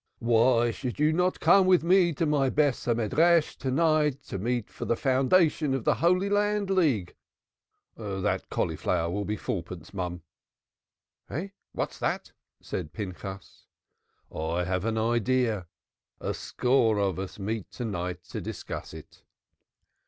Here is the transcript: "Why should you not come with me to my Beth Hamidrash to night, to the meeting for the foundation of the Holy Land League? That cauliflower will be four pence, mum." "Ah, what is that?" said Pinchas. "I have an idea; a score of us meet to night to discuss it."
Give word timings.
"Why 0.17 0.71
should 0.71 0.99
you 0.99 1.13
not 1.13 1.39
come 1.39 1.67
with 1.67 1.83
me 1.83 2.11
to 2.13 2.25
my 2.25 2.49
Beth 2.49 2.83
Hamidrash 2.85 3.55
to 3.57 3.69
night, 3.69 4.23
to 4.23 4.39
the 4.39 4.43
meeting 4.43 4.71
for 4.73 4.85
the 4.85 4.95
foundation 4.95 5.75
of 5.75 5.83
the 5.83 5.93
Holy 6.01 6.27
Land 6.27 6.71
League? 6.71 7.13
That 7.95 8.49
cauliflower 8.49 9.11
will 9.11 9.25
be 9.25 9.35
four 9.37 9.61
pence, 9.61 9.93
mum." 9.93 10.23
"Ah, 11.29 11.49
what 11.73 11.91
is 11.91 11.99
that?" 11.99 12.31
said 12.63 12.93
Pinchas. 12.93 13.67
"I 14.35 14.63
have 14.63 14.85
an 14.85 14.97
idea; 14.97 15.67
a 16.19 16.33
score 16.33 16.97
of 16.97 17.19
us 17.19 17.37
meet 17.37 17.69
to 17.73 17.85
night 17.85 18.23
to 18.29 18.41
discuss 18.41 18.95
it." 18.95 19.21